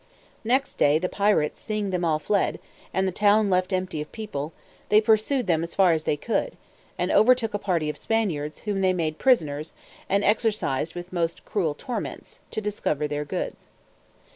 Next 0.43 0.79
day 0.79 0.97
the 0.97 1.07
pirates 1.07 1.61
seeing 1.61 1.91
them 1.91 2.03
all 2.03 2.17
fled, 2.17 2.59
and 2.91 3.07
the 3.07 3.11
town 3.11 3.51
left 3.51 3.71
empty 3.71 4.01
of 4.01 4.11
people, 4.11 4.51
they 4.89 4.99
pursued 4.99 5.45
them 5.45 5.61
as 5.61 5.75
far 5.75 5.91
as 5.91 6.05
they 6.05 6.17
could, 6.17 6.57
and 6.97 7.11
overtook 7.11 7.53
a 7.53 7.59
party 7.59 7.87
of 7.87 7.99
Spaniards, 7.99 8.61
whom 8.61 8.81
they 8.81 8.93
made 8.93 9.19
prisoners, 9.19 9.75
and 10.09 10.23
exercised 10.23 10.95
with 10.95 11.13
most 11.13 11.45
cruel 11.45 11.75
torments, 11.75 12.39
to 12.49 12.59
discover 12.61 13.07
their 13.07 13.25
goods. 13.25 13.67